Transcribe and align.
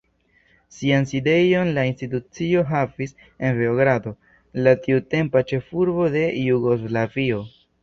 Sian 0.77 1.03
sidejon 1.09 1.69
la 1.75 1.83
institucio 1.89 2.63
havis 2.71 3.13
en 3.27 3.61
Beogrado, 3.61 4.15
la 4.69 4.75
tiutempa 4.89 5.47
ĉefurbo 5.55 6.11
de 6.19 6.27
Jugoslavio. 6.49 7.47